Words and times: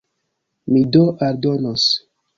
Mi 0.71 0.81
do 0.95 1.03
aldonos. 1.27 1.85